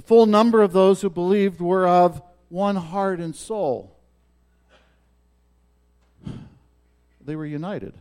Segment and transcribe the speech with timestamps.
[0.00, 3.94] The full number of those who believed were of one heart and soul.
[7.22, 7.92] They were united,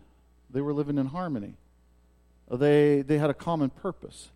[0.49, 1.55] they were living in harmony,
[2.49, 4.29] they, they had a common purpose.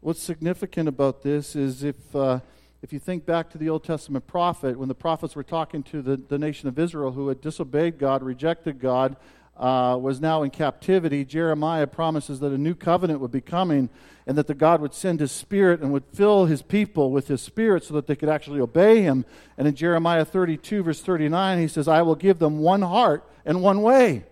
[0.00, 2.40] What's significant about this is if, uh,
[2.80, 6.00] if you think back to the Old Testament prophet, when the prophets were talking to
[6.00, 9.14] the, the nation of Israel who had disobeyed God, rejected God,
[9.60, 13.90] uh, was now in captivity, Jeremiah promises that a new covenant would be coming
[14.26, 17.42] and that the God would send his spirit and would fill his people with his
[17.42, 19.26] spirit so that they could actually obey him.
[19.58, 23.60] And in Jeremiah 32, verse 39, he says, I will give them one heart and
[23.60, 24.24] one way.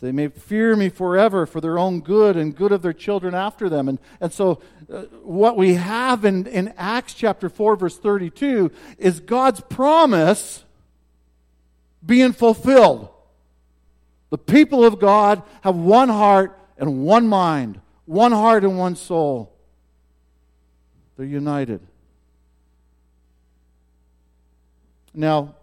[0.00, 3.68] They may fear me forever for their own good and good of their children after
[3.68, 3.88] them.
[3.88, 4.60] And, and so,
[4.92, 10.64] uh, what we have in, in Acts chapter 4, verse 32, is God's promise
[12.04, 13.10] being fulfilled.
[14.32, 19.52] The people of God have one heart and one mind, one heart and one soul.
[21.18, 21.82] They're united.
[25.12, 25.56] Now,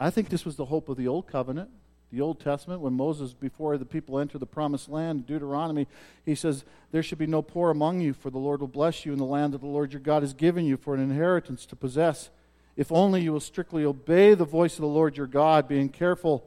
[0.00, 1.70] I think this was the hope of the Old Covenant,
[2.10, 5.86] the Old Testament, when Moses, before the people enter the promised land, Deuteronomy,
[6.26, 9.12] he says, There should be no poor among you, for the Lord will bless you
[9.12, 11.76] in the land that the Lord your God has given you for an inheritance to
[11.76, 12.30] possess.
[12.76, 16.44] If only you will strictly obey the voice of the Lord your God, being careful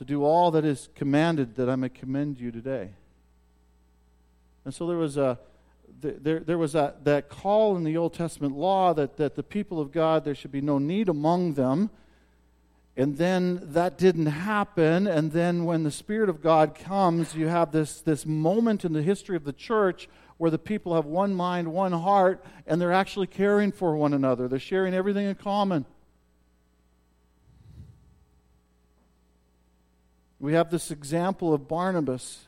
[0.00, 2.88] to do all that is commanded that I may commend you today.
[4.64, 5.38] And so there was a
[6.00, 9.78] there, there was a, that call in the Old Testament law that, that the people
[9.78, 11.90] of God, there should be no need among them.
[12.96, 15.06] And then that didn't happen.
[15.06, 19.02] And then when the Spirit of God comes, you have this, this moment in the
[19.02, 23.26] history of the church where the people have one mind, one heart, and they're actually
[23.26, 24.48] caring for one another.
[24.48, 25.84] They're sharing everything in common.
[30.40, 32.40] We have this example of Barnabas.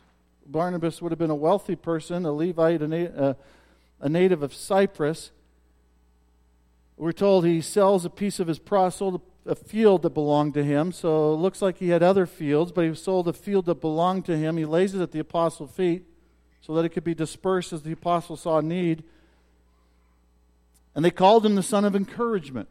[0.47, 3.35] Barnabas would have been a wealthy person, a Levite, a, na- uh,
[4.01, 5.31] a native of Cyprus.
[6.97, 10.65] We're told he sells a piece of his pro sold a field that belonged to
[10.65, 10.93] him.
[10.93, 14.25] So it looks like he had other fields, but he sold a field that belonged
[14.27, 14.57] to him.
[14.57, 16.05] He lays it at the apostles' feet
[16.61, 19.03] so that it could be dispersed as the apostles saw need.
[20.95, 22.69] And they called him the son of encouragement.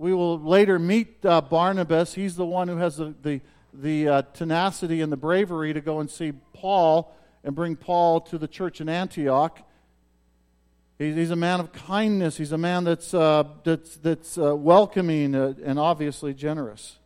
[0.00, 2.14] We will later meet uh, Barnabas.
[2.14, 3.42] He's the one who has the, the,
[3.74, 8.38] the uh, tenacity and the bravery to go and see Paul and bring Paul to
[8.38, 9.60] the church in Antioch.
[10.98, 12.38] He's, he's a man of kindness.
[12.38, 16.96] He's a man that's, uh, that's, that's uh, welcoming uh, and obviously generous.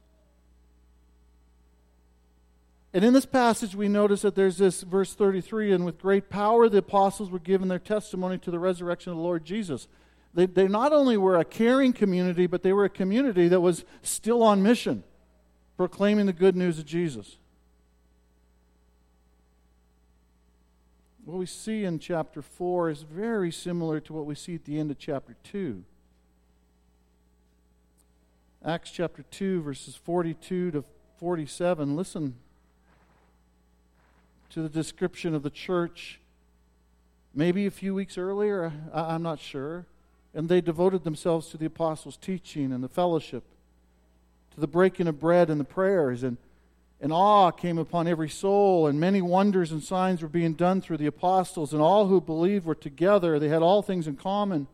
[2.92, 6.68] And in this passage, we notice that there's this verse 33 and with great power
[6.68, 9.88] the apostles were given their testimony to the resurrection of the Lord Jesus.
[10.34, 13.84] They, they not only were a caring community, but they were a community that was
[14.02, 15.04] still on mission,
[15.76, 17.36] proclaiming the good news of Jesus.
[21.24, 24.78] What we see in chapter 4 is very similar to what we see at the
[24.78, 25.82] end of chapter 2.
[28.64, 30.84] Acts chapter 2, verses 42 to
[31.18, 31.96] 47.
[31.96, 32.34] Listen
[34.50, 36.20] to the description of the church
[37.34, 38.72] maybe a few weeks earlier.
[38.92, 39.86] I, am not sure.
[40.34, 43.44] And they devoted themselves to the apostles' teaching and the fellowship,
[44.54, 46.24] to the breaking of bread and the prayers.
[46.24, 46.38] And,
[47.00, 50.96] and awe came upon every soul, and many wonders and signs were being done through
[50.96, 51.72] the apostles.
[51.72, 53.38] And all who believed were together.
[53.38, 54.66] They had all things in common.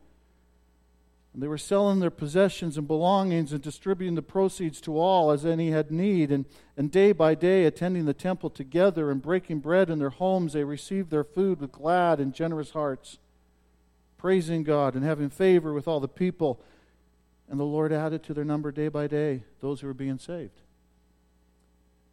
[1.33, 5.45] And they were selling their possessions and belongings and distributing the proceeds to all as
[5.45, 6.33] any had need.
[6.33, 6.47] And,
[6.77, 10.65] and day by day, attending the temple together and breaking bread in their homes, they
[10.65, 13.19] received their food with glad and generous hearts
[14.21, 16.61] praising God and having favor with all the people.
[17.49, 20.61] And the Lord added to their number day by day those who were being saved.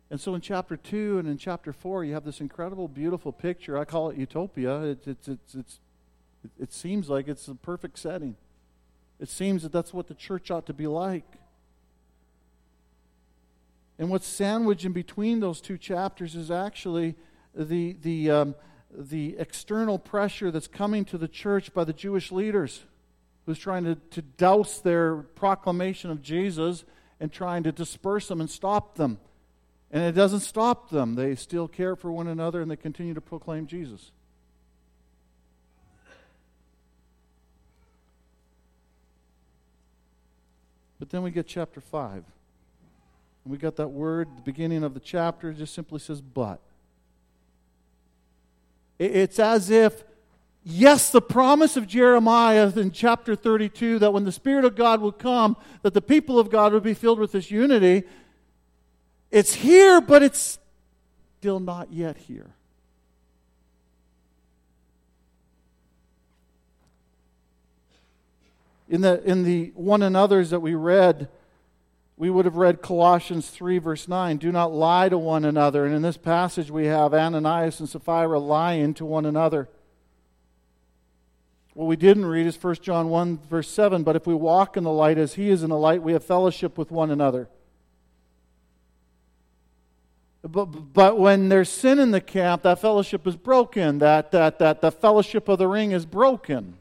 [0.10, 3.78] And so in chapter 2 and in chapter 4, you have this incredible, beautiful picture.
[3.78, 4.84] I call it utopia.
[4.84, 5.80] It, it, it, it's,
[6.58, 8.38] it seems like it's the perfect setting.
[9.20, 11.26] It seems that that's what the church ought to be like.
[14.00, 17.16] And what's sandwiched in between those two chapters is actually
[17.54, 18.56] the, the, um,
[18.96, 22.84] the external pressure that's coming to the church by the Jewish leaders
[23.46, 26.84] who's trying to, to douse their proclamation of Jesus
[27.20, 29.20] and trying to disperse them and stop them.
[29.92, 31.16] And it doesn't stop them.
[31.16, 34.12] They still care for one another and they continue to proclaim Jesus.
[41.00, 42.14] But then we get chapter 5.
[42.14, 42.24] And
[43.46, 46.60] we got that word, the beginning of the chapter just simply says, but.
[49.00, 50.04] It's as if,
[50.64, 55.20] yes, the promise of Jeremiah in chapter 32 that when the Spirit of God would
[55.20, 58.04] come, that the people of God would be filled with this unity,
[59.30, 60.58] it's here, but it's
[61.40, 62.54] still not yet here.
[68.90, 71.28] In the, in the one another's that we read,
[72.18, 75.86] we would have read Colossians 3, verse 9 do not lie to one another.
[75.86, 79.70] And in this passage, we have Ananias and Sapphira lying to one another.
[81.76, 84.84] What we didn't read is 1 John 1, verse 7 but if we walk in
[84.84, 87.50] the light as he is in the light, we have fellowship with one another.
[90.42, 94.00] But, but when there's sin in the camp, that fellowship is broken.
[94.00, 96.78] That, that, that the fellowship of the ring is broken.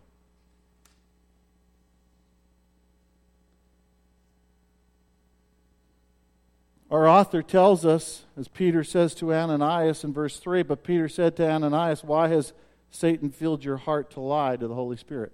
[6.90, 11.36] Our author tells us, as Peter says to Ananias in verse 3, but Peter said
[11.36, 12.52] to Ananias, Why has
[12.92, 15.32] Satan filled your heart to lie to the Holy Spirit?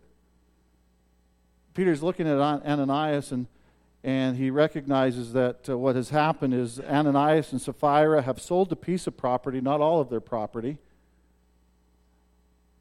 [1.74, 3.46] Peter's looking at Ananias and,
[4.02, 8.76] and he recognizes that uh, what has happened is Ananias and Sapphira have sold a
[8.76, 10.78] piece of property, not all of their property.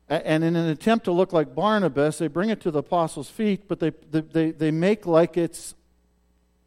[0.07, 3.67] And in an attempt to look like Barnabas, they bring it to the apostles' feet,
[3.67, 5.74] but they, they, they make like it's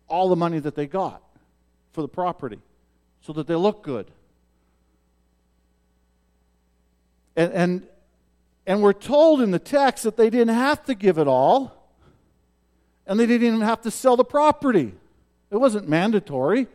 [0.08, 1.23] all the money that they got
[1.94, 2.58] for the property
[3.22, 4.10] so that they look good.
[7.36, 7.86] And, and,
[8.66, 11.72] and we're told in the text that they didn't have to give it all,
[13.06, 14.92] and they didn't even have to sell the property.
[15.50, 16.66] It wasn't mandatory.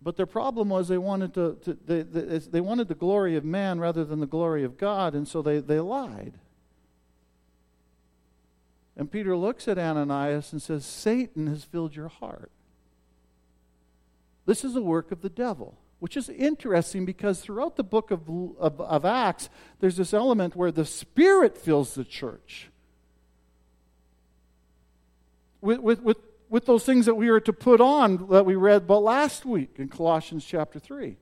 [0.00, 3.44] But their problem was they wanted, to, to they, they, they wanted the glory of
[3.44, 6.32] man rather than the glory of God, and so they, they lied.
[8.96, 12.50] And Peter looks at Ananias and says, Satan has filled your heart.
[14.52, 18.28] This is a work of the devil, which is interesting because throughout the book of,
[18.58, 19.48] of, of Acts,
[19.80, 22.68] there's this element where the Spirit fills the church
[25.62, 26.18] with, with, with,
[26.50, 29.76] with those things that we are to put on that we read but last week
[29.76, 31.16] in Colossians chapter 3.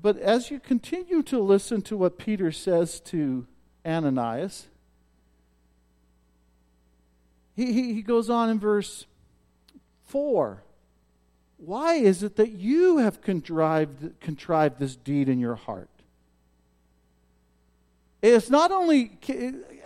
[0.00, 3.46] But as you continue to listen to what Peter says to
[3.84, 4.68] Ananias,
[7.56, 9.06] he, he, he goes on in verse
[10.04, 10.62] 4.
[11.56, 15.88] Why is it that you have contrived, contrived this deed in your heart?
[18.22, 19.12] It's not only,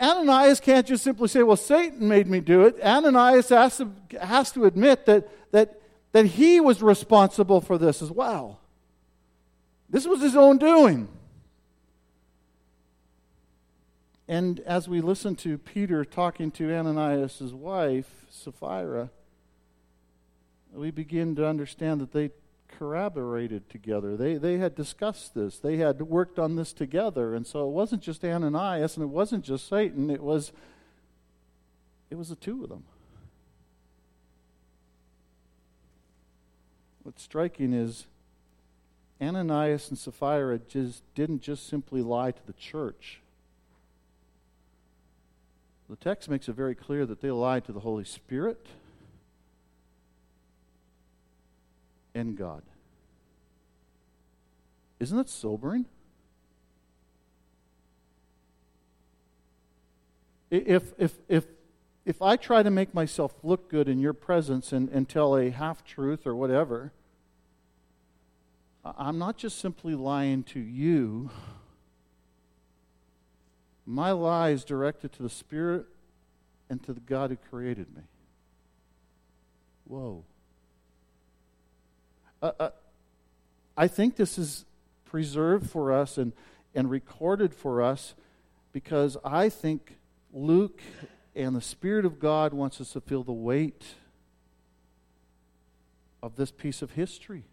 [0.00, 2.80] Ananias can't just simply say, well, Satan made me do it.
[2.82, 3.90] Ananias has to,
[4.20, 5.80] has to admit that, that,
[6.12, 8.60] that he was responsible for this as well.
[9.88, 11.08] This was his own doing.
[14.30, 19.10] And as we listen to Peter talking to Ananias' wife, Sapphira,
[20.72, 22.30] we begin to understand that they
[22.68, 24.16] corroborated together.
[24.16, 27.34] They, they had discussed this, they had worked on this together.
[27.34, 30.52] And so it wasn't just Ananias and it wasn't just Satan, it was,
[32.08, 32.84] it was the two of them.
[37.02, 38.06] What's striking is
[39.20, 43.22] Ananias and Sapphira just didn't just simply lie to the church.
[45.90, 48.64] The text makes it very clear that they lied to the Holy Spirit
[52.14, 52.62] and God.
[55.00, 55.86] Isn't that sobering?
[60.48, 61.46] If, if, if,
[62.04, 65.50] if I try to make myself look good in your presence and, and tell a
[65.50, 66.92] half truth or whatever,
[68.84, 71.30] I'm not just simply lying to you
[73.90, 75.84] my lie is directed to the Spirit
[76.68, 78.02] and to the God who created me.
[79.86, 80.24] Whoa.
[82.40, 82.70] Uh, uh,
[83.76, 84.64] I think this is
[85.04, 86.32] preserved for us and,
[86.74, 88.14] and recorded for us
[88.72, 89.96] because I think
[90.32, 90.80] Luke
[91.34, 93.84] and the Spirit of God wants us to feel the weight
[96.22, 97.44] of this piece of history.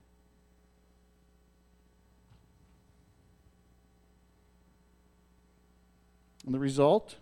[6.48, 7.18] And the result?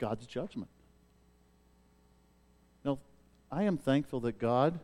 [0.00, 0.70] God's judgment.
[2.84, 2.98] Now,
[3.52, 4.80] I am thankful that God,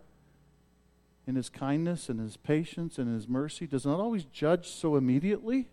[1.27, 5.67] in His kindness and His patience and His mercy, does not always judge so immediately.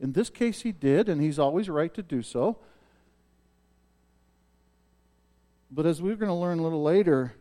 [0.00, 2.56] In this case, He did, and He's always right to do so.
[5.70, 7.34] But as we're going to learn a little later,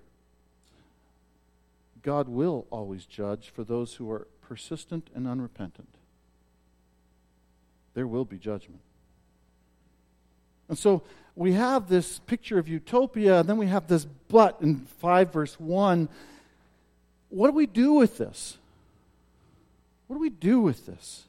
[2.01, 5.97] God will always judge for those who are persistent and unrepentant
[7.98, 8.80] there will be judgment.
[10.70, 11.01] And so
[11.36, 15.60] we have this picture of utopia, and then we have this but in 5 verse
[15.60, 16.08] 1.
[17.30, 18.60] What do we do with this?
[20.06, 21.24] What do we do with this?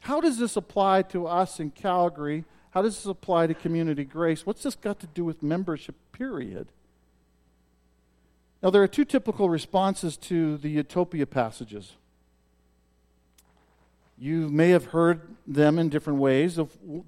[0.00, 2.44] How does this apply to us in Calgary?
[2.72, 4.44] How does this apply to community grace?
[4.44, 6.68] What's this got to do with membership, period?
[8.62, 11.94] Now, there are two typical responses to the utopia passages.
[14.22, 16.54] You may have heard them in different ways.
[16.54, 16.64] The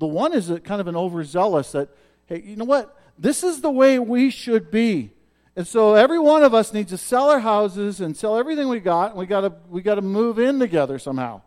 [0.06, 1.88] one is kind of an overzealous that,
[2.26, 2.99] hey, you know what?
[3.16, 5.12] This is the way we should be.
[5.54, 8.80] And so every one of us needs to sell our houses and sell everything we
[8.80, 11.42] got, and we got to we got to move in together somehow.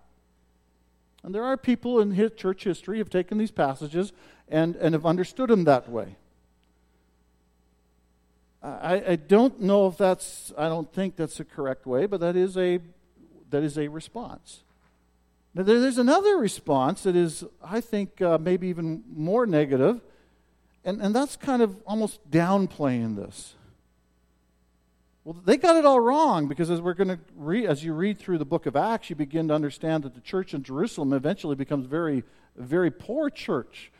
[1.21, 4.13] And there are people in his church history have taken these passages
[4.47, 6.15] and, and have understood them that way.
[8.63, 12.37] I, I don't know if that's I don't think that's the correct way, but that
[12.37, 12.79] is a
[13.49, 14.63] that is a response.
[15.65, 20.01] There's another response that is, I think, uh, maybe even more negative,
[20.85, 23.55] and, and that's kind of almost downplaying this.
[25.23, 28.19] Well, they got it all wrong because as we're going to read, as you read
[28.19, 31.55] through the book of Acts, you begin to understand that the church in Jerusalem eventually
[31.55, 32.23] becomes very,
[32.55, 33.91] very poor church.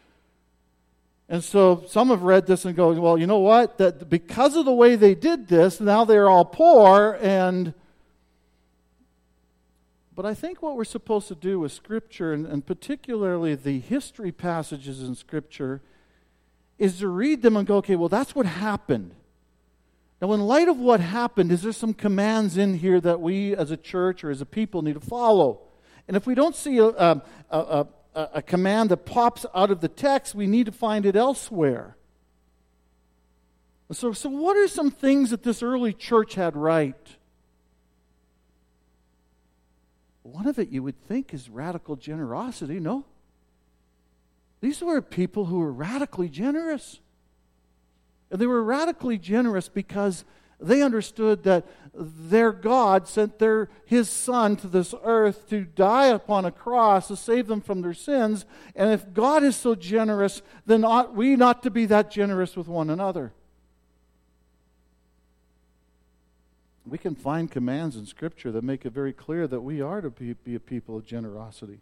[1.28, 3.78] And so some have read this and go, well, you know what?
[3.80, 7.74] That because of the way they did this, now they're all poor and
[10.18, 14.32] but I think what we're supposed to do with Scripture, and, and, particularly the history
[14.32, 15.80] passages in Scripture,
[16.80, 19.14] is to read them and go, okay, well, that's what happened.
[20.20, 23.70] Now, in light of what happened, is there some commands in here that we as
[23.70, 25.60] a church or as a people need to follow?
[26.08, 27.22] And if we don't see a, a,
[27.52, 31.96] a, a command that pops out of the text, we need to find it elsewhere.
[33.92, 37.17] So, so, what are some things that this early church had right?
[40.32, 43.06] One of it you would think is radical generosity, no?
[44.60, 47.00] These were people who were radically generous.
[48.30, 50.26] And they were radically generous because
[50.60, 56.46] they understood that their God sent their, his Son to this earth to die upon
[56.46, 58.46] a cross to save them from their sins.
[58.76, 62.68] And if God is so generous, then ought we not to be that generous with
[62.68, 63.32] one another?
[66.88, 70.10] We can find commands in Scripture that make it very clear that we are to
[70.10, 71.79] be, be a people of generosity.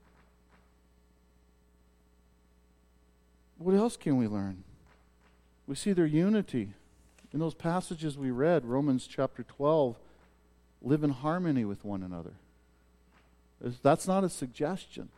[3.58, 4.64] What else can we learn?
[5.68, 6.74] We see their unity.
[7.34, 9.96] In those passages we read, Romans chapter 12,
[10.82, 12.34] live in harmony with one another.
[13.82, 15.10] That's not a suggestion.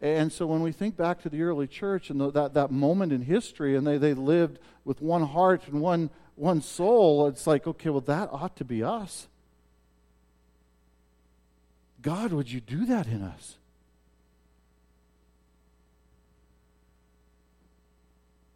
[0.00, 3.12] And so when we think back to the early church and the, that, that moment
[3.12, 7.66] in history, and they, they lived with one heart and one, one soul, it's like,
[7.66, 9.28] okay, well, that ought to be us.
[12.02, 13.56] God, would you do that in us?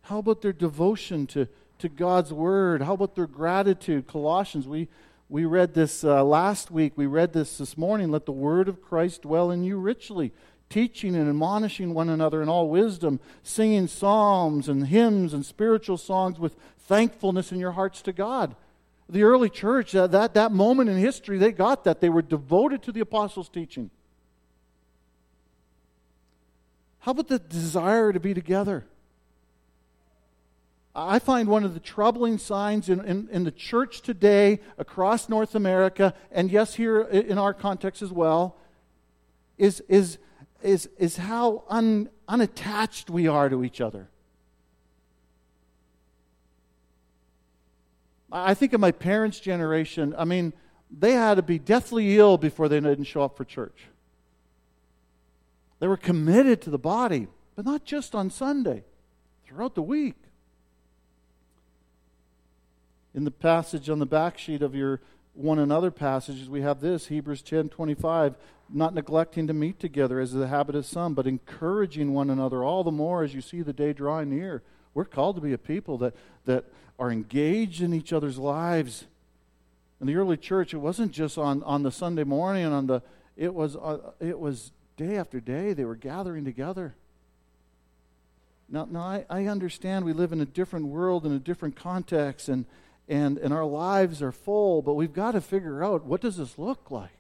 [0.02, 2.82] How about their devotion to, to God's word?
[2.82, 4.06] How about their gratitude?
[4.06, 4.88] Colossians, we,
[5.28, 6.94] we read this uh, last week.
[6.97, 8.11] We read this this morning.
[8.11, 10.32] Let the word of Christ dwell in you richly,
[10.70, 16.38] teaching and admonishing one another in all wisdom, singing psalms and hymns and spiritual songs
[16.38, 18.54] with thankfulness in your hearts to God.
[19.08, 22.00] The early church, uh, that, that moment in history, they got that.
[22.00, 23.90] They were devoted to the apostles' teaching.
[27.00, 28.84] How about the desire to be together?
[30.94, 35.54] I find one of the troubling signs in, in, in, the church today across North
[35.54, 38.56] America, and yes, here in our context as well,
[39.56, 40.18] is, is,
[40.62, 44.08] is, is how un, unattached we are to each other.
[48.30, 50.52] I think of my parents' generation, I mean,
[50.90, 53.86] they had to be deathly ill before they didn't show up for church.
[55.80, 58.84] They were committed to the body, but not just on Sunday,
[59.46, 60.16] throughout the week
[63.14, 65.00] in the passage on the back sheet of your
[65.38, 68.35] one another passages, we have this Hebrews 10 25,
[68.68, 72.83] not neglecting to meet together as the habit of some, but encouraging one another all
[72.83, 74.62] the more as you see the day drawing near.
[74.95, 76.14] We're called to be a people that,
[76.47, 76.64] that
[76.99, 79.07] are engaged in each other's lives.
[80.00, 83.00] In the early church, it wasn't just on, on the Sunday morning on the,
[83.37, 85.73] it was, uh, it was day after day.
[85.73, 86.97] They were gathering together.
[88.68, 92.49] Now, now I, I understand we live in a different world, in a different context,
[92.49, 92.66] and,
[93.08, 96.58] and, and our lives are full, but we've got to figure out what does this
[96.58, 97.10] look like?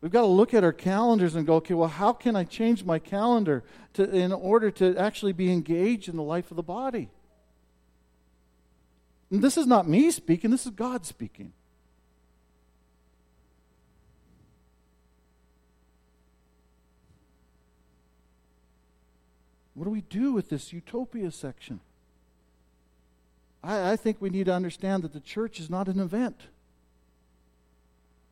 [0.00, 2.84] We've got to look at our calendars and go, okay, well, how can I change
[2.84, 3.62] my calendar
[3.94, 7.08] to, in order to actually be engaged in the life of the body?
[9.30, 11.52] And this is not me speaking, this is God speaking.
[19.74, 21.80] What do we do with this utopia section?
[23.62, 26.40] I, I think we need to understand that the church is not an event.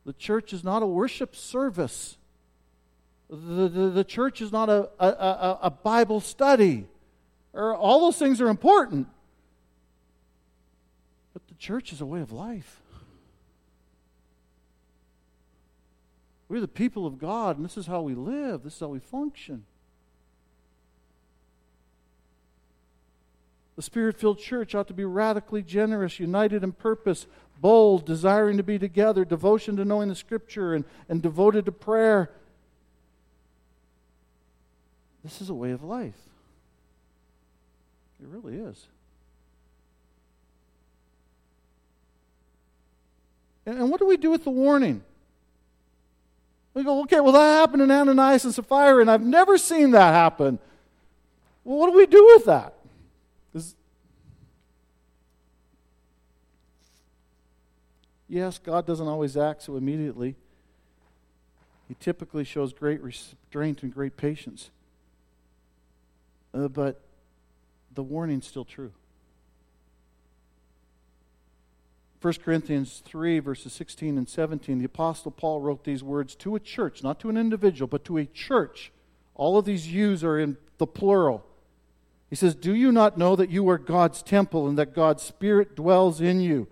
[0.05, 2.17] The church is not a worship service.
[3.29, 6.87] The, the, the church is not a, a, a, a Bible study.
[7.53, 9.09] Or all those things are important.
[11.33, 12.81] But the church is a way of life.
[16.49, 18.99] We're the people of God, and this is how we live, this is how we
[18.99, 19.67] function.
[23.81, 27.27] The spirit filled church ought to be radically generous, united in purpose,
[27.63, 32.31] bold, desiring to be together, devotion to knowing the scripture, and, and devoted to prayer.
[35.25, 36.13] This is a way of life.
[38.23, 38.87] It really is.
[43.65, 45.03] And, and what do we do with the warning?
[46.75, 50.13] We go, okay, well, that happened in Ananias and Sapphira, and I've never seen that
[50.13, 50.59] happen.
[51.65, 52.75] Well, what do we do with that?
[53.53, 53.75] Is,
[58.31, 60.37] yes, God doesn't always act so immediately.
[61.89, 64.71] He typically shows great restraint and great patience.
[66.55, 67.01] Uh, but
[67.93, 68.93] the warning's still true.
[72.23, 76.61] 1 Corinthians 3, verses 16 and 17, the Apostle Paul wrote these words to a
[76.61, 78.93] church, not to an individual, but to a church.
[79.35, 81.45] All of these yous are in the plural.
[82.29, 85.75] He says, Do you not know that you are God's temple and that God's Spirit
[85.75, 86.69] dwells in you?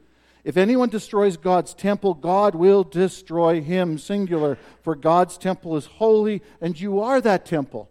[0.48, 4.56] If anyone destroys God's temple, God will destroy him, singular.
[4.80, 7.90] For God's temple is holy, and you are that temple.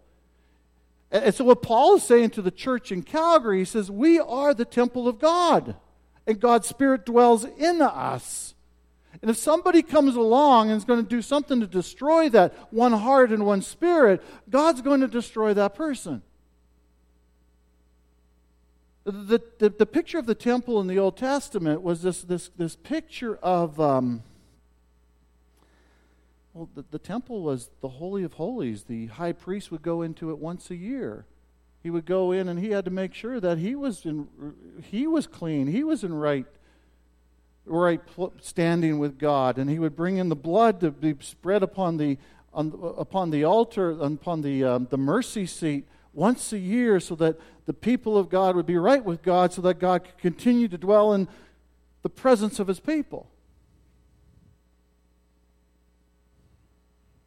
[1.12, 4.56] And so, what Paul is saying to the church in Calgary, he says, We are
[4.56, 5.76] the temple of God
[6.26, 8.56] and God's Spirit dwells in us.
[9.22, 12.94] And if somebody comes along and is going to do something to destroy that one
[12.94, 16.24] heart and one spirit, God's going to destroy that person.
[19.08, 22.76] The, the, the picture of the temple in the Old Testament was this, this, this
[22.76, 23.80] picture of.
[23.80, 24.24] Um,
[26.54, 28.84] well, the, the temple was the Holy of Holies.
[28.84, 31.26] The high priest would go into it once a year
[31.88, 34.28] he would go in and he had to make sure that he was in,
[34.84, 36.46] he was clean, he was in right
[37.66, 38.02] right
[38.42, 42.18] standing with God, and he would bring in the blood to be spread upon the
[42.54, 45.88] on, upon the altar, upon the um, the mercy seat
[46.18, 49.62] once a year, so that the people of God would be right with God, so
[49.62, 51.28] that God could continue to dwell in
[52.02, 53.30] the presence of His people.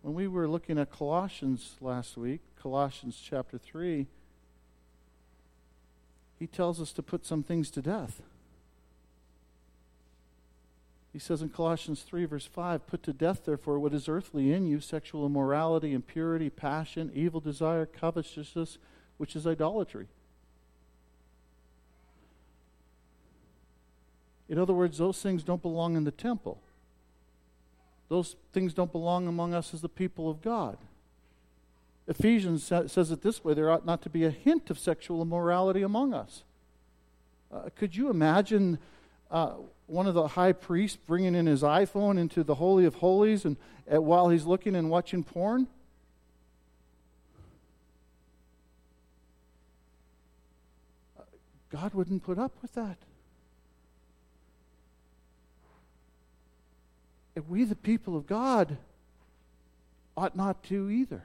[0.03, 4.09] When we were looking at Colossians last week, Colossians chapter three
[6.41, 8.23] he tells us to put some things to death.
[11.13, 14.67] He says in Colossians 3, verse 5, Put to death, therefore, what is earthly in
[14.67, 18.79] you sexual immorality, impurity, passion, evil desire, covetousness,
[19.17, 20.07] which is idolatry.
[24.49, 26.61] In other words, those things don't belong in the temple.
[28.09, 30.77] Those things don't belong among us as the people of God.
[32.09, 35.83] Ephesians says it this way there ought not to be a hint of sexual immorality
[35.83, 36.43] among us.
[37.53, 38.79] Uh, could you imagine
[39.31, 39.53] uh,
[39.91, 43.57] one of the high priests bringing in his iPhone into the Holy of Holies and
[43.93, 45.67] uh, while he's looking and watching porn?
[51.71, 52.99] God wouldn't put up with that.
[57.35, 58.77] And we, the people of God,
[60.17, 61.23] ought not to either.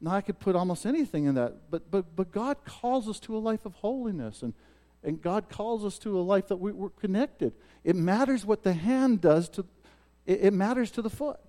[0.00, 3.36] Now, I could put almost anything in that, but, but, but God calls us to
[3.36, 4.54] a life of holiness, and,
[5.02, 7.52] and God calls us to a life that we, are connected.
[7.84, 9.64] It matters what the hand does to,
[10.26, 11.40] it, it matters to the foot.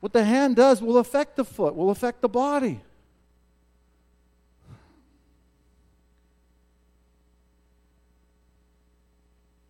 [0.00, 2.80] What the hand does will affect the foot, will affect the body.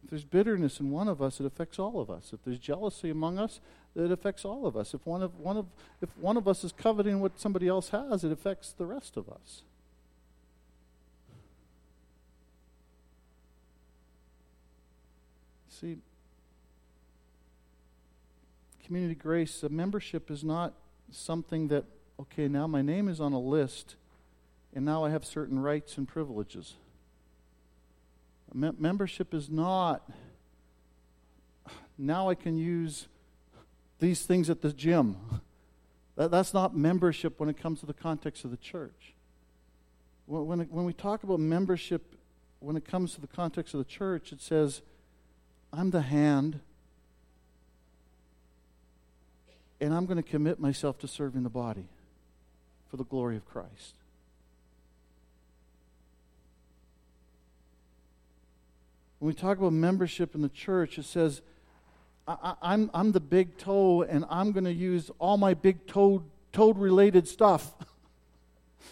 [0.02, 2.32] If there's bitterness in one of us, it affects all of us.
[2.32, 3.60] If there's jealousy among us,
[3.96, 4.92] it affects all of us.
[4.92, 5.66] If one of, one of,
[6.02, 9.28] if one of us is coveting what somebody else has, it affects the rest of
[9.30, 9.62] us.
[15.80, 15.96] See,
[18.84, 20.74] community grace, a membership is not
[21.10, 21.84] something that,
[22.20, 23.96] okay, now my name is on a list
[24.74, 26.74] and now I have certain rights and privileges
[28.54, 30.08] membership is not,
[31.98, 33.08] now I can use
[33.98, 35.16] these things at the gym.
[36.16, 39.14] That, that's not membership when it comes to the context of the church.
[40.26, 42.14] When, when, when we talk about membership,
[42.60, 44.82] when it comes to the context of the church, it says,
[45.76, 46.60] I'm the hand,
[49.80, 51.88] and I'm going to commit myself to serving the body
[52.88, 53.96] for the glory of Christ.
[59.18, 61.42] When we talk about membership in the church, it says,
[62.28, 65.88] I, am I'm, I'm the big toe, and I'm going to use all my big
[65.88, 67.74] toe, toad related stuff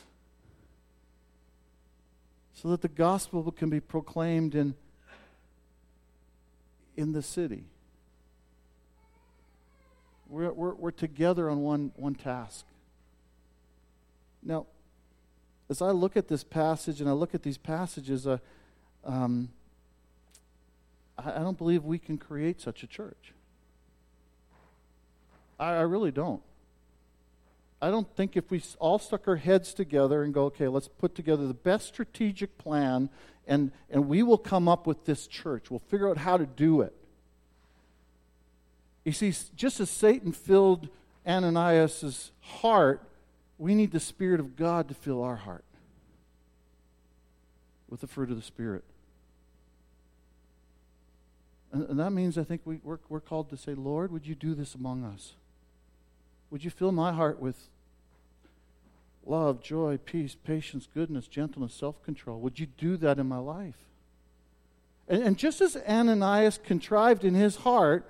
[2.55, 4.75] so that the gospel can be proclaimed in,
[6.97, 7.65] in the city,
[10.29, 12.65] We're, we're, we're together on one, one task.
[14.43, 14.67] Now,
[15.71, 18.39] as I look at this passage and I look at these passages, uh,
[19.05, 19.49] um,
[21.17, 23.33] I, I, don't believe we can create such a church.
[25.59, 26.43] I, I really don't.
[27.81, 31.15] I don't think if we all stuck our heads together and go, okay, let's put
[31.15, 33.09] together the best strategic plan
[33.47, 35.71] and, and we will come up with this church.
[35.71, 36.95] We'll figure out how to do it.
[39.05, 40.89] You see, just as Satan filled
[41.27, 43.03] Ananias' heart,
[43.59, 45.65] we need the Spirit of God to fill our heart
[47.89, 48.85] with the fruit of the Spirit.
[51.73, 54.35] And, and that means I think we, we're, we're called to say, Lord, would you
[54.35, 55.33] do this among us?
[56.51, 57.57] Would you fill my heart with
[59.27, 62.41] love, joy, peace, patience, goodness, gentleness, self control?
[62.41, 63.77] Would you do that in my life?
[65.09, 68.09] And, and just as Ananias contrived in his heart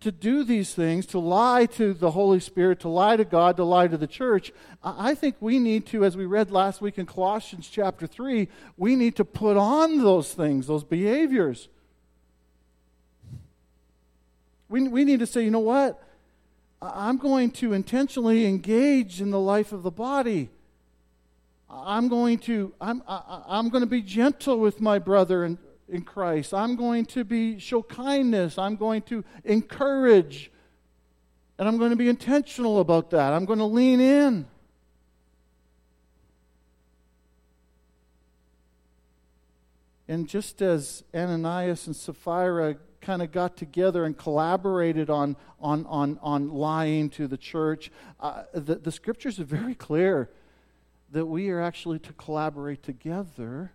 [0.00, 3.64] to do these things, to lie to the Holy Spirit, to lie to God, to
[3.64, 7.06] lie to the church, I think we need to, as we read last week in
[7.06, 11.68] Colossians chapter 3, we need to put on those things, those behaviors.
[14.68, 16.00] We, we need to say, you know what?
[16.80, 20.50] I'm going to intentionally engage in the life of the body.
[21.68, 25.44] I'm going to I'm I, am i am going to be gentle with my brother
[25.44, 26.52] and in Christ.
[26.52, 28.58] I'm going to be show kindness.
[28.58, 30.50] I'm going to encourage.
[31.58, 33.32] And I'm going to be intentional about that.
[33.32, 34.46] I'm going to lean in.
[40.06, 46.18] And just as Ananias and Sapphira kind of got together and collaborated on, on, on,
[46.22, 50.30] on lying to the church, uh, the, the scriptures are very clear
[51.10, 53.72] that we are actually to collaborate together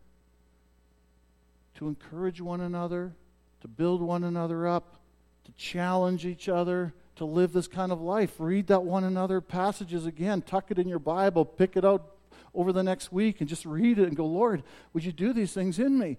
[1.75, 3.13] to encourage one another,
[3.61, 4.99] to build one another up,
[5.45, 8.35] to challenge each other, to live this kind of life.
[8.39, 12.15] Read that one another passages again, tuck it in your Bible, pick it out
[12.53, 15.53] over the next week, and just read it and go, Lord, would you do these
[15.53, 16.17] things in me?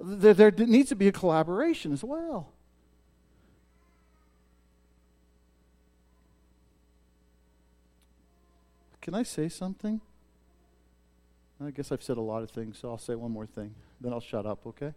[0.00, 2.52] There, there needs to be a collaboration as well.
[9.02, 10.00] Can I say something?
[11.62, 13.74] I guess I've said a lot of things, so I'll say one more thing.
[14.00, 14.94] Then I'll shut up, okay?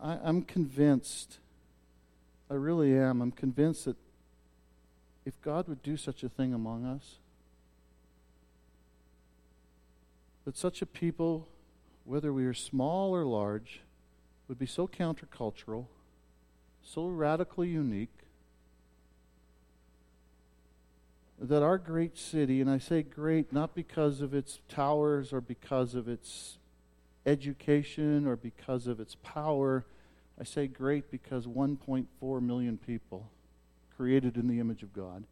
[0.00, 1.38] I, I'm convinced,
[2.48, 3.96] I really am, I'm convinced that
[5.24, 7.16] if God would do such a thing among us,
[10.44, 11.48] that such a people,
[12.10, 13.82] whether we are small or large,
[14.48, 15.86] would be so countercultural,
[16.82, 18.08] so radically unique,
[21.38, 25.94] that our great city, and I say great not because of its towers or because
[25.94, 26.58] of its
[27.26, 29.84] education or because of its power,
[30.36, 33.30] I say great because 1.4 million people
[33.96, 35.22] created in the image of God.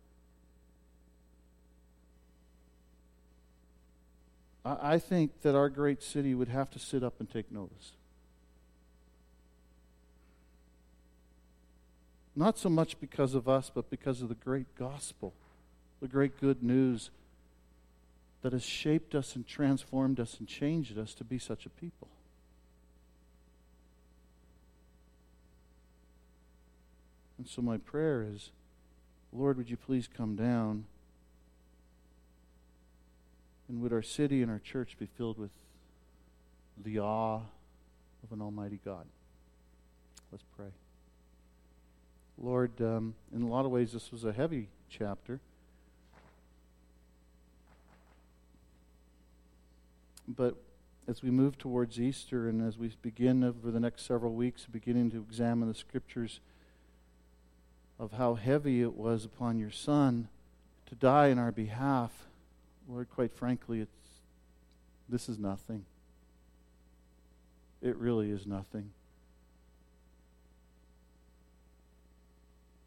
[4.81, 7.93] I think that our great city would have to sit up and take notice.
[12.37, 15.33] Not so much because of us, but because of the great gospel
[16.01, 17.11] the great good news
[18.43, 22.09] that has shaped us and transformed us and changed us to be such a people.
[27.37, 28.51] And so, my prayer is
[29.33, 30.87] Lord, would you please come down?
[33.69, 35.51] And would our city and our church be filled with
[36.83, 37.41] the awe
[38.23, 39.07] of an Almighty God?
[40.33, 40.71] Let's pray.
[42.41, 45.41] Lord, um, in a lot of ways, this was a heavy chapter.
[50.27, 50.57] But
[51.09, 55.11] as we move towards Easter and as we begin over the next several weeks, beginning
[55.13, 56.41] to examine the scriptures
[57.99, 60.29] of how heavy it was upon your Son
[60.87, 62.29] to die in our behalf,
[62.89, 64.09] Lord, quite frankly, it's,
[65.09, 65.85] this is nothing.
[67.83, 68.91] It really is nothing.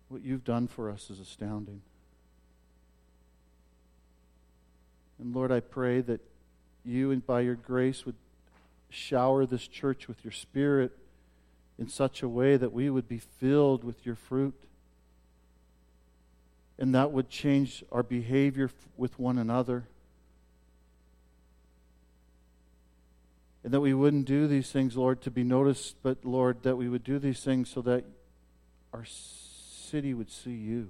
[0.10, 1.82] What you've done for us is astounding.
[5.20, 6.20] And Lord, I pray that
[6.84, 8.16] you and by your grace would
[8.90, 10.92] shower this church with your spirit
[11.78, 14.56] in such a way that we would be filled with your fruit.
[16.78, 19.86] And that would change our behavior with one another.
[23.64, 26.90] And that we wouldn't do these things, Lord, to be noticed, but, Lord, that we
[26.90, 28.04] would do these things so that
[28.92, 30.90] our city would see you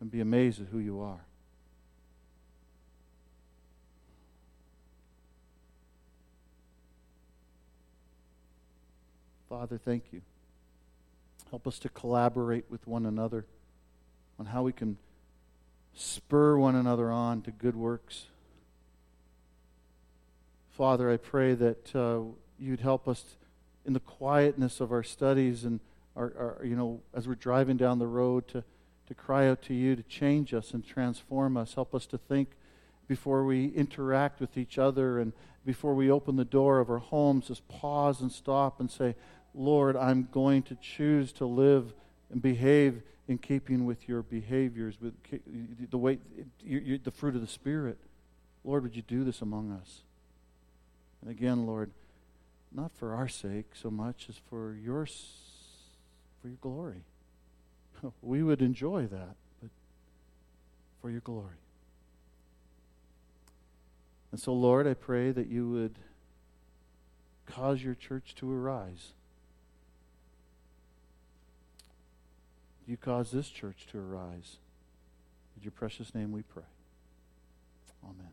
[0.00, 1.24] and be amazed at who you are.
[9.48, 10.22] Father, thank you.
[11.50, 13.44] Help us to collaborate with one another
[14.38, 14.96] on how we can
[15.94, 18.26] spur one another on to good works.
[20.72, 22.20] Father, I pray that uh,
[22.58, 23.36] you'd help us
[23.84, 25.80] in the quietness of our studies and
[26.16, 28.64] our, our, you know, as we're driving down the road to,
[29.06, 31.74] to cry out to you to change us and transform us.
[31.74, 32.52] Help us to think
[33.06, 35.34] before we interact with each other and
[35.66, 39.14] before we open the door of our homes, just pause and stop and say,
[39.54, 41.92] Lord, I'm going to choose to live
[42.30, 45.12] and behave in keeping with your behaviors, with
[45.90, 46.18] the way,
[46.64, 47.98] the fruit of the Spirit.
[48.64, 50.02] Lord, would you do this among us?
[51.22, 51.92] And again, Lord,
[52.74, 57.04] not for our sake so much as for your, for your glory.
[58.20, 59.70] We would enjoy that, but
[61.00, 61.54] for your glory.
[64.32, 65.94] And so, Lord, I pray that you would
[67.46, 69.12] cause your church to arise.
[72.88, 74.56] You cause this church to arise.
[75.56, 76.64] In your precious name we pray.
[78.02, 78.32] Amen.